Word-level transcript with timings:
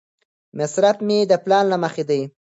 مصرف 0.57 0.97
مې 1.07 1.19
د 1.31 1.33
پلان 1.43 1.65
له 1.71 1.77
مخې 1.83 2.03
دی. 2.09 2.21